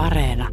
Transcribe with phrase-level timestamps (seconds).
[0.00, 0.48] Areena.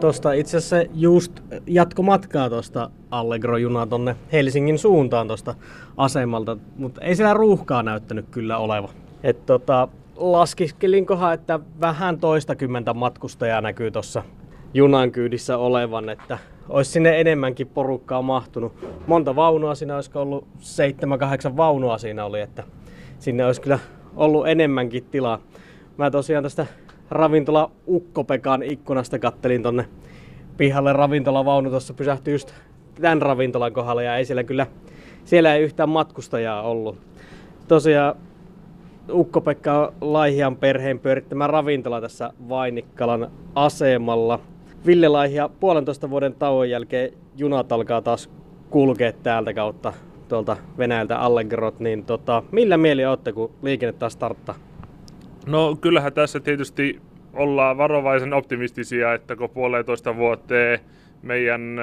[0.00, 1.32] Tuosta itse asiassa just
[1.66, 5.54] jatko matkaa tuosta Allegro-junaa tonne Helsingin suuntaan tuosta
[5.96, 8.88] asemalta, mutta ei siellä ruuhkaa näyttänyt kyllä oleva.
[9.22, 14.22] Et tota, laskiskelinkohan, että vähän toistakymmentä matkustajaa näkyy tuossa
[14.74, 16.38] junan kyydissä olevan, että
[16.68, 18.72] olisi sinne enemmänkin porukkaa mahtunut.
[19.06, 22.64] Monta vaunua siinä olisi ollut, seitsemän, kahdeksan vaunua siinä oli, että
[23.18, 23.78] sinne olisi kyllä
[24.16, 25.38] ollut enemmänkin tilaa.
[25.96, 26.66] Mä tosiaan tästä
[27.10, 29.84] ravintola Ukkopekan ikkunasta kattelin tonne
[30.56, 32.54] pihalle ravintolavaunu tuossa pysähtyi just
[33.00, 34.66] tämän ravintolan kohdalla ja ei siellä kyllä,
[35.24, 36.98] siellä ei yhtään matkustajaa ollut.
[37.68, 38.14] Tosiaan
[39.12, 44.40] Ukko-Pekka Laihian perheen pyörittämä ravintola tässä Vainikkalan asemalla.
[44.86, 48.30] Ville Laihia puolentoista vuoden tauon jälkeen junat alkaa taas
[48.70, 49.92] kulkea täältä kautta
[50.30, 54.54] tuolta Venäjältä Allegrot, niin tota, millä mieli olette, kun liikenne taas starttaa?
[55.46, 57.00] No kyllähän tässä tietysti
[57.32, 60.80] ollaan varovaisen optimistisia, että kun puolentoista vuoteen
[61.22, 61.78] meidän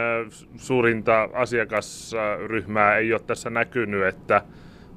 [0.55, 4.41] suurinta asiakasryhmää ei ole tässä näkynyt, että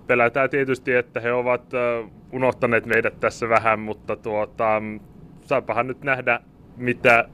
[0.07, 1.62] pelätään tietysti, että he ovat
[2.33, 4.83] unohtaneet meidät tässä vähän, mutta tuota,
[5.41, 6.41] saapahan nyt nähdä,
[6.77, 7.29] mitä,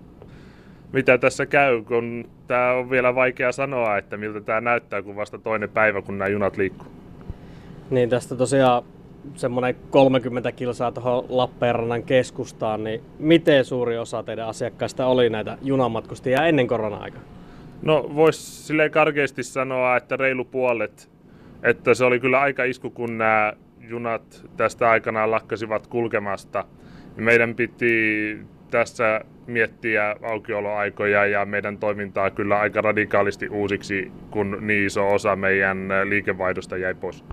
[0.92, 5.38] mitä tässä käy, kun tämä on vielä vaikea sanoa, että miltä tämä näyttää, kun vasta
[5.38, 6.88] toinen päivä, kun nämä junat liikkuu.
[7.90, 8.82] Niin tästä tosiaan
[9.34, 16.46] semmoinen 30 kilsaa tuohon Lappeenrannan keskustaan, niin miten suuri osa teidän asiakkaista oli näitä junamatkustajia
[16.46, 17.22] ennen korona-aikaa?
[17.82, 21.10] No voisi silleen karkeasti sanoa, että reilu puolet.
[21.62, 23.52] Että se oli kyllä aika isku, kun nämä
[23.88, 26.64] junat tästä aikanaan lakkasivat kulkemasta.
[27.16, 28.38] Meidän piti
[28.70, 35.88] tässä miettiä aukioloaikoja ja meidän toimintaa kyllä aika radikaalisti uusiksi, kun niin iso osa meidän
[36.04, 37.24] liikevaihdosta jäi pois.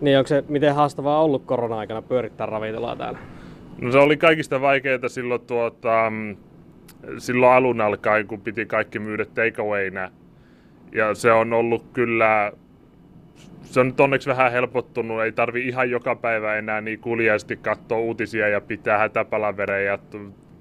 [0.00, 3.18] Niin onko se miten haastavaa ollut korona-aikana pyörittää ravintolaa täällä?
[3.80, 6.12] No se oli kaikista vaikeaa silloin, tuota,
[7.18, 10.10] silloin alun alkaen, kun piti kaikki myydä takeawayna.
[10.92, 12.52] Ja se on ollut kyllä,
[13.62, 17.98] se on nyt onneksi vähän helpottunut, ei tarvi ihan joka päivä enää niin kuljaisesti katsoa
[17.98, 19.98] uutisia ja pitää hätäpalavereja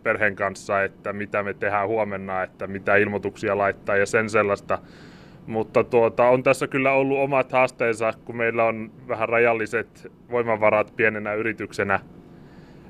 [0.03, 4.79] perheen kanssa, että mitä me tehdään huomenna, että mitä ilmoituksia laittaa ja sen sellaista
[5.47, 11.33] mutta tuota, on tässä kyllä ollut omat haasteensa, kun meillä on vähän rajalliset voimavarat pienenä
[11.33, 11.99] yrityksenä,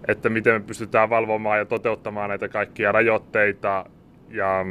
[0.08, 3.86] että miten me pystytään valvomaan ja toteuttamaan näitä kaikkia rajoitteita
[4.30, 4.66] ja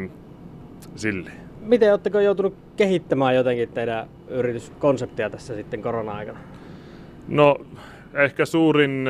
[0.96, 1.30] sille.
[1.60, 6.38] Miten oletteko joutunut kehittämään jotenkin teidän yrityskonseptia tässä sitten korona-aikana?
[7.28, 7.56] No
[8.14, 9.08] ehkä suurin,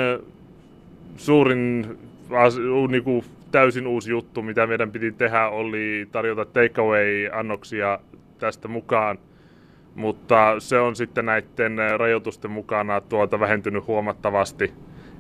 [1.17, 1.99] suurin
[2.91, 7.99] niin kuin täysin uusi juttu, mitä meidän piti tehdä, oli tarjota takeaway-annoksia
[8.39, 9.19] tästä mukaan,
[9.95, 14.73] mutta se on sitten näiden rajoitusten mukana tuota vähentynyt huomattavasti.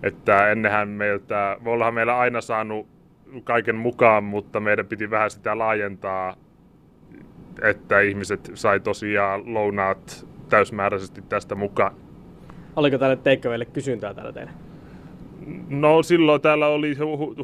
[0.02, 2.86] Että ennenhän meiltä, me ollaan meillä aina saanut
[3.44, 6.36] kaiken mukaan, mutta meidän piti vähän sitä laajentaa,
[7.62, 11.94] että ihmiset sai tosiaan lounaat täysmääräisesti tästä mukaan.
[12.76, 14.52] Oliko tälle takeawaylle kysyntää täällä teillä?
[15.68, 16.96] No silloin täällä oli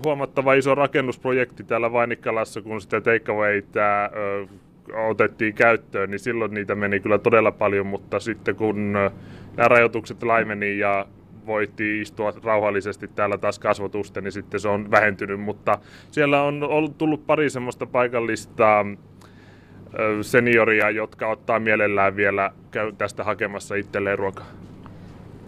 [0.05, 4.11] huomattava iso rakennusprojekti täällä Vainikkalassa, kun sitä takeawaytä
[5.09, 9.11] otettiin käyttöön, niin silloin niitä meni kyllä todella paljon, mutta sitten kun nämä
[9.56, 11.06] rajoitukset laimeni ja
[11.47, 15.78] voitiin istua rauhallisesti täällä taas kasvotusten, niin sitten se on vähentynyt, mutta
[16.11, 18.87] siellä on ollut tullut pari semmoista paikallista
[20.23, 24.47] senioria, jotka ottaa mielellään vielä käy tästä hakemassa itselleen ruokaa.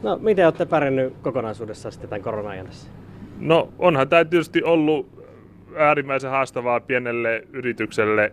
[0.03, 2.51] No, miten olette pärjännyt kokonaisuudessaan sitten tämän korona
[3.41, 5.25] No, onhan tämä tietysti ollut
[5.77, 8.33] äärimmäisen haastavaa pienelle yritykselle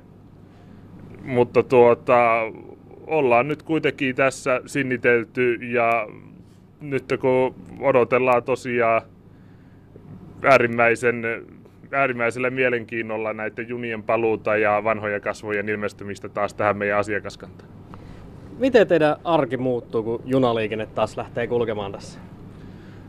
[1.26, 2.42] mutta tuota,
[3.08, 6.08] ollaan nyt kuitenkin tässä sinnitelty ja
[6.82, 9.02] nyt kun odotellaan tosiaan
[10.44, 11.24] äärimmäisen,
[11.92, 17.75] äärimmäisellä mielenkiinnolla näiden junien paluuta ja vanhoja kasvojen ilmestymistä taas tähän meidän asiakaskantaan.
[18.60, 22.20] Miten teidän arki muuttuu, kun junaliikenne taas lähtee kulkemaan tässä?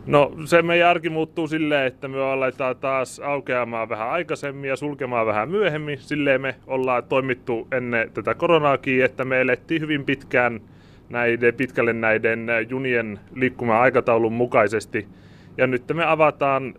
[0.06, 5.26] No se meidän arki muuttuu silleen, että me aletaan taas aukeamaan vähän aikaisemmin ja sulkemaan
[5.26, 5.98] vähän myöhemmin.
[5.98, 10.60] Silleen me ollaan toimittu ennen tätä koronaakin, että me elettiin hyvin pitkään
[11.08, 15.08] näiden, pitkälle näiden junien liikkumaan aikataulun mukaisesti.
[15.56, 16.74] Ja nyt me avataan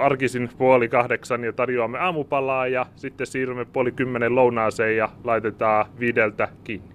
[0.00, 6.48] arkisin puoli kahdeksan ja tarjoamme aamupalaa ja sitten siirrymme puoli kymmenen lounaaseen ja laitetaan viideltä
[6.64, 6.89] kiinni.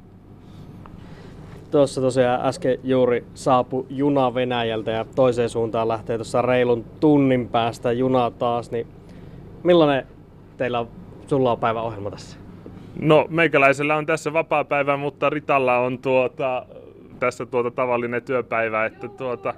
[1.76, 7.92] Tuossa tosiaan äsken juuri saapu juna Venäjältä ja toiseen suuntaan lähtee tuossa reilun tunnin päästä
[7.92, 8.88] juna taas, niin
[9.64, 10.08] millainen
[10.58, 10.88] teillä on,
[11.28, 12.38] sulla on päiväohjelma tässä?
[13.00, 16.66] No meikäläisellä on tässä vapaa päivä, mutta Ritalla on tuota,
[17.20, 19.54] tässä tuota tavallinen työpäivä, että tuota,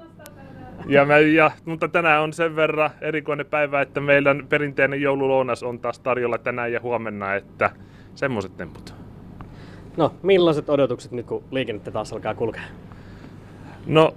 [0.85, 5.79] Ja, me, ja, mutta tänään on sen verran erikoinen päivä, että meidän perinteinen joululounas on
[5.79, 7.69] taas tarjolla tänään ja huomenna, että
[8.15, 9.06] semmoiset temput.
[9.97, 12.61] No, millaiset odotukset nyt, kun liikennettä taas alkaa kulkea?
[13.85, 14.13] No,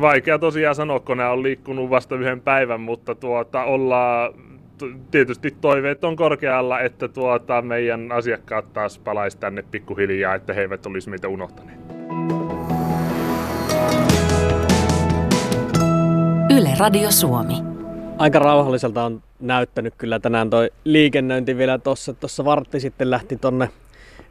[0.00, 4.34] vaikea tosiaan sanoa, kun nämä on liikkunut vasta yhden päivän, mutta tuota, ollaan
[5.10, 10.86] tietysti toiveet on korkealla, että tuota, meidän asiakkaat taas palaisi tänne pikkuhiljaa, että he eivät
[10.86, 11.78] olisi meitä unohtaneet.
[16.56, 17.54] Yle Radio Suomi.
[18.18, 22.14] Aika rauhalliselta on näyttänyt kyllä tänään toi liikennöinti vielä tossa.
[22.14, 23.70] Tuossa vartti sitten lähti tonne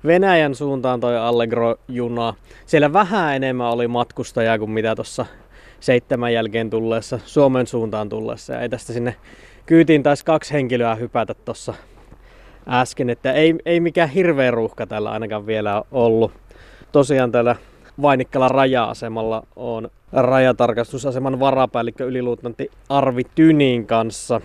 [0.06, 2.34] Venäjän suuntaan toi Allegro-juna.
[2.66, 5.26] Siellä vähän enemmän oli matkustajaa kuin mitä tuossa
[5.80, 8.54] seitsemän jälkeen tulleessa, Suomen suuntaan tulleessa.
[8.54, 9.16] Ja ei tästä sinne
[9.66, 11.74] kyytiin taisi kaksi henkilöä hypätä tuossa
[12.68, 16.32] äsken, että ei, ei mikään hirveä ruuhka tällä ainakaan vielä ollut.
[16.92, 17.56] Tosiaan täällä
[18.02, 24.42] Vainikkalan raja-asemalla on rajatarkastusaseman varapäällikkö yliluutnantti Arvi Tynin kanssa.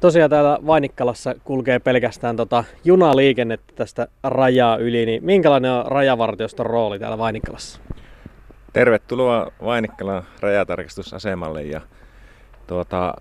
[0.00, 6.98] Tosiaan täällä Vainikkalassa kulkee pelkästään tota junaliikennettä tästä rajaa yli, niin minkälainen on rajavartioston rooli
[6.98, 7.80] täällä Vainikkalassa?
[8.72, 11.80] Tervetuloa Vainikkalan rajatarkastusasemalle ja
[12.66, 13.14] tuota,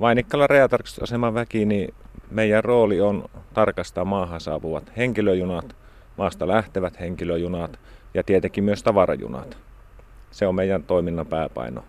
[0.00, 1.94] Vainikkalan rajatarkastusaseman väki, niin
[2.30, 3.24] meidän rooli on
[3.54, 5.76] tarkastaa maahan saapuvat henkilöjunat,
[6.16, 7.78] maasta lähtevät henkilöjunat
[8.14, 9.58] ja tietenkin myös tavarajunat.
[10.30, 11.84] Se on meidän toiminnan pääpaino.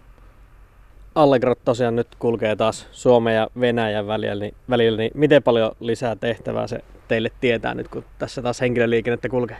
[1.19, 6.15] Allegro tosiaan nyt kulkee taas Suomen ja Venäjän välillä niin, välillä, niin miten paljon lisää
[6.15, 9.57] tehtävää se teille tietää nyt, kun tässä taas henkilöliikennettä kulkee?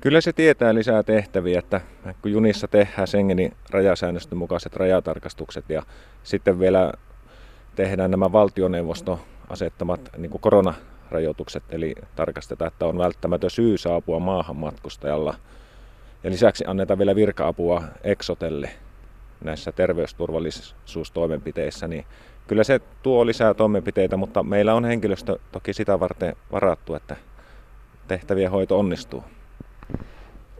[0.00, 1.80] Kyllä se tietää lisää tehtäviä, että
[2.22, 5.82] kun junissa tehdään Schengenin rajasäännöstön mukaiset rajatarkastukset ja
[6.22, 6.92] sitten vielä
[7.74, 14.56] tehdään nämä valtioneuvosto asettamat niin kuin koronarajoitukset, eli tarkastetaan, että on välttämätön syy saapua maahan
[14.56, 15.34] matkustajalla.
[16.24, 18.70] Ja lisäksi annetaan vielä virka-apua Exotelle
[19.46, 22.04] näissä terveysturvallisuustoimenpiteissä, niin
[22.46, 27.16] kyllä se tuo lisää toimenpiteitä, mutta meillä on henkilöstö toki sitä varten varattu, että
[28.08, 29.24] tehtävien hoito onnistuu.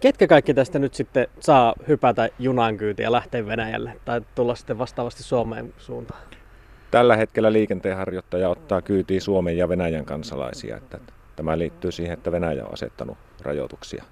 [0.01, 4.79] Ketkä kaikki tästä nyt sitten saa hypätä junan kyytiin ja lähteä Venäjälle tai tulla sitten
[4.79, 6.21] vastaavasti Suomeen suuntaan?
[6.91, 10.77] Tällä hetkellä liikenteenharjoittaja ottaa kyytiin Suomen ja Venäjän kansalaisia.
[10.77, 10.99] Että
[11.37, 14.05] tämä liittyy siihen, että Venäjä on asettanut rajoituksia.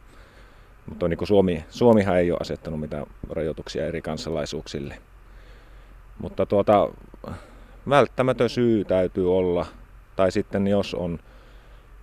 [0.88, 4.98] Mutta niin Suomi, Suomihan ei ole asettanut mitään rajoituksia eri kansalaisuuksille.
[6.18, 6.88] Mutta tuota,
[7.88, 9.66] välttämätön syy täytyy olla,
[10.16, 11.18] tai sitten jos on,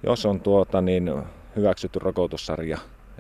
[0.04, 1.24] jos on tuota, niin
[1.56, 2.78] hyväksytty rokotussarja,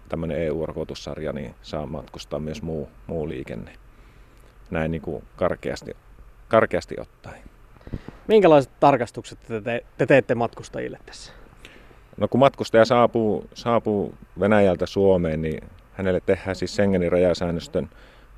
[0.09, 3.73] tämmöinen EU-rokotussarja, niin saa matkustaa myös muu, muu liikenne.
[4.71, 5.97] Näin niin kuin karkeasti,
[6.47, 7.43] karkeasti ottaen.
[8.27, 11.40] Minkälaiset tarkastukset te, te, te teette matkustajille tässä?
[12.21, 15.63] No kun matkustaja saapuu, saapuu Venäjältä Suomeen, niin
[15.93, 17.89] hänelle tehdään siis Schengenin rajasäännöstön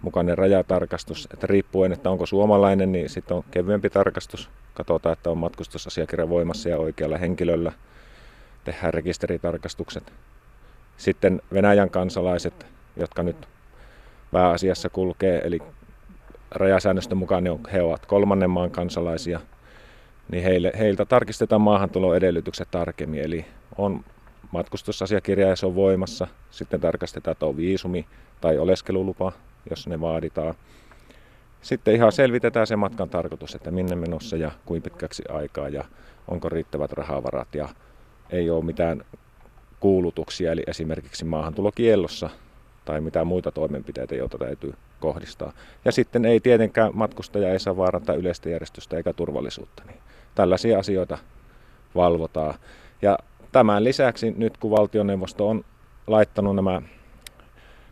[0.02, 4.50] mukainen rajatarkastus, että riippuen, että onko suomalainen, niin sitten on kevyempi tarkastus.
[4.74, 7.72] Katsotaan, että on matkustusasiakirja voimassa ja oikealla henkilöllä.
[8.64, 10.14] Tehdään rekisteritarkastukset.
[10.98, 12.66] Sitten Venäjän kansalaiset,
[12.98, 13.48] jotka nyt
[14.32, 15.60] pääasiassa kulkee, eli
[16.52, 19.40] rajasäännöstön mukaan ne he ovat kolmannen maan kansalaisia,
[20.32, 23.22] niin heille, heiltä tarkistetaan maahantuloedellytykset tarkemmin.
[23.22, 23.46] Eli
[23.78, 24.06] on
[24.52, 26.28] matkustusasiakirja ja se on voimassa.
[26.52, 28.06] Sitten tarkastetaan, että on viisumi
[28.42, 29.32] tai oleskelulupa,
[29.70, 30.56] jos ne vaaditaan.
[31.62, 35.86] Sitten ihan selvitetään se matkan tarkoitus, että minne menossa ja kuinka pitkäksi aikaa ja
[36.28, 37.70] onko riittävät rahavarat ja
[38.30, 39.04] ei ole mitään
[39.80, 42.30] kuulutuksia, eli esimerkiksi maahantulokiellossa
[42.86, 45.54] tai mitään muita toimenpiteitä, joita täytyy kohdistaa.
[45.86, 49.84] Ja sitten ei tietenkään matkustaja ei saa vaarantaa yleistä järjestystä eikä turvallisuutta.
[49.88, 50.00] Niin
[50.36, 51.18] tällaisia asioita
[51.96, 52.54] valvotaan.
[53.02, 53.18] Ja
[53.54, 55.66] tämän lisäksi nyt kun valtioneuvosto on
[56.08, 56.82] laittanut nämä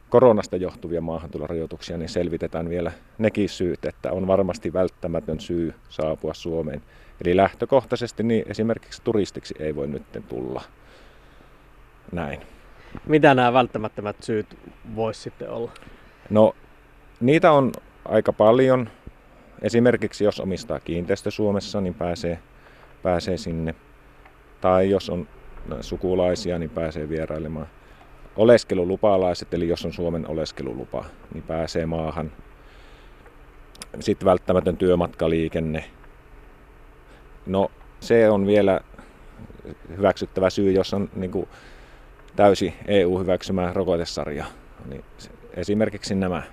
[0.10, 6.82] koronasta johtuvia maahantulorajoituksia, niin selvitetään vielä nekin syyt, että on varmasti välttämätön syy saapua Suomeen.
[7.26, 10.62] Eli lähtökohtaisesti niin esimerkiksi turistiksi ei voi nyt tulla.
[12.12, 12.42] Näin.
[13.06, 14.58] Mitä nämä välttämättömät syyt
[14.96, 15.72] voisi sitten olla?
[16.30, 16.56] No,
[17.20, 17.72] niitä on
[18.06, 18.90] aika paljon.
[19.62, 22.40] Esimerkiksi jos omistaa kiinteistö Suomessa, niin pääsee,
[23.04, 23.76] pääsee sinne.
[24.62, 25.28] Tai jos on
[25.82, 27.68] sukulaisia, niin pääsee vierailemaan.
[28.36, 32.32] Oleskelulupalaiset, eli jos on Suomen oleskelulupa, niin pääsee maahan.
[34.00, 35.84] Sitten välttämätön työmatkaliikenne.
[37.46, 38.82] No, se on vielä
[39.98, 41.48] hyväksyttävä syy, jos on niin kuin,
[42.36, 44.46] täysi EU-hyväksymä rokotesarja.
[44.90, 45.04] Niin
[45.54, 46.44] esimerkiksi nämä.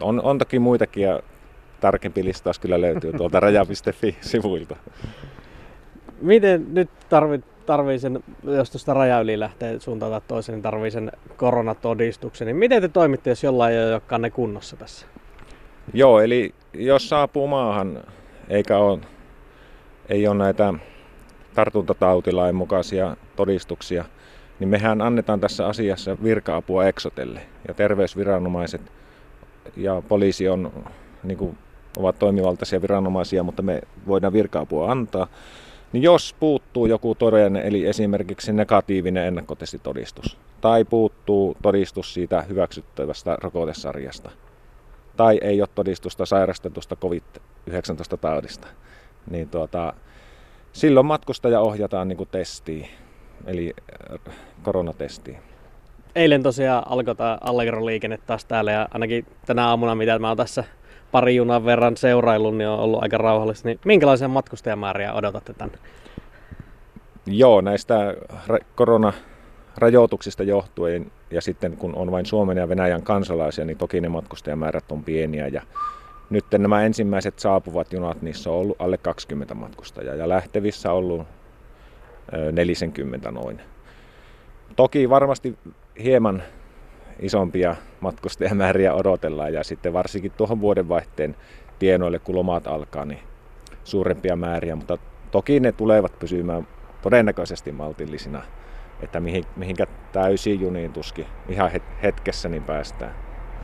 [0.00, 1.20] On, on toki muitakin ja
[1.80, 4.76] tarkempi listaus kyllä löytyy tuolta raja.fi-sivuilta.
[6.22, 10.90] Miten nyt tarvit, tarvii sen, jos tuosta raja yli lähtee suuntaan tai toiseen, niin tarvii
[10.90, 15.06] sen koronatodistuksen, niin miten te toimitte, jos jollain ei ole ne kunnossa tässä?
[15.94, 18.02] Joo, eli jos saapuu maahan
[18.48, 18.98] eikä ole,
[20.08, 20.74] ei ole näitä
[21.54, 24.04] tartuntatautilain mukaisia todistuksia,
[24.60, 27.40] niin mehän annetaan tässä asiassa virka-apua Exotelle.
[27.68, 28.80] Ja terveysviranomaiset
[29.76, 30.84] ja poliisi on,
[31.22, 31.58] niin kuin,
[31.98, 35.26] ovat toimivaltaisia viranomaisia, mutta me voidaan virka-apua antaa.
[35.92, 44.30] Niin jos puuttuu joku todellinen, eli esimerkiksi negatiivinen ennakkotestitodistus, tai puuttuu todistus siitä hyväksyttävästä rokotesarjasta,
[45.16, 48.68] tai ei ole todistusta sairastetusta COVID-19-taudista,
[49.30, 49.92] niin tuota,
[50.72, 52.88] silloin matkustaja ohjataan niin kuin testiin,
[53.46, 53.74] eli
[54.12, 55.38] äh, koronatestiin.
[56.14, 60.64] Eilen tosiaan alkoi tämä Allegro-liikenne taas täällä ja ainakin tänä aamuna, mitä mä oon tässä
[61.12, 63.68] pari junan verran seuraillut, niin on ollut aika rauhallista.
[63.68, 65.78] Niin minkälaisia matkustajamääriä odotatte tänne?
[67.26, 68.14] Joo, näistä
[68.74, 74.92] koronarajoituksista johtuen ja sitten kun on vain Suomen ja Venäjän kansalaisia, niin toki ne matkustajamäärät
[74.92, 75.62] on pieniä ja
[76.30, 81.26] nyt nämä ensimmäiset saapuvat junat, niissä on ollut alle 20 matkustajaa ja lähtevissä on ollut
[82.52, 83.60] 40 noin.
[84.76, 85.58] Toki varmasti
[86.02, 86.42] hieman
[87.18, 91.36] isompia matkustajamääriä odotellaan ja sitten varsinkin tuohon vuodenvaihteen
[91.78, 93.20] tienoille, kun lomat alkaa, niin
[93.84, 94.98] suurempia määriä, mutta
[95.30, 96.66] toki ne tulevat pysymään
[97.02, 98.42] todennäköisesti maltillisina,
[99.02, 101.70] että mihin, mihinkä täysiin juniin tuskin ihan
[102.02, 103.27] hetkessä niin päästään.